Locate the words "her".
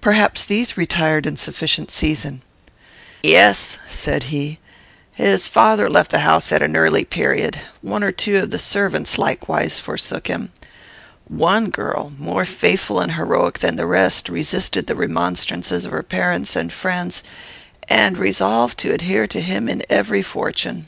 15.92-16.02